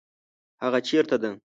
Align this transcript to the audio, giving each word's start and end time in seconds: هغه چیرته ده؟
هغه 0.63 0.79
چیرته 0.87 1.17
ده؟ 1.21 1.29